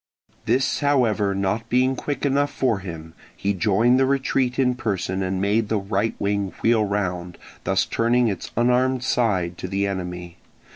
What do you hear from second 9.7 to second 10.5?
enemy.